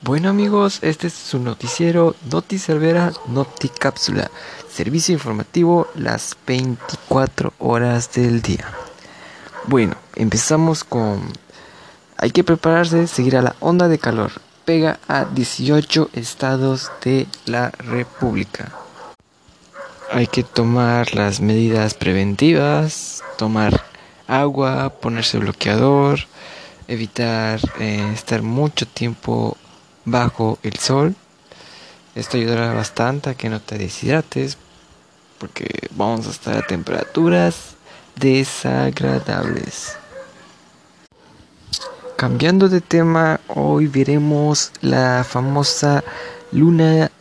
[0.00, 4.30] Bueno amigos, este es su noticiero Noti Cervera Noti Cápsula,
[4.70, 8.64] servicio informativo las 24 horas del día.
[9.66, 11.20] Bueno, empezamos con...
[12.16, 14.30] Hay que prepararse, seguir a la onda de calor.
[14.64, 18.70] Pega a 18 estados de la República.
[20.12, 23.84] Hay que tomar las medidas preventivas, tomar
[24.28, 26.20] agua, ponerse bloqueador,
[26.86, 29.56] evitar eh, estar mucho tiempo
[30.10, 31.14] bajo el sol.
[32.14, 34.58] Esto ayudará bastante a que no te deshidrates
[35.38, 37.76] porque vamos a estar a temperaturas
[38.16, 39.96] desagradables.
[42.16, 46.02] Cambiando de tema, hoy veremos la famosa
[46.50, 47.12] luna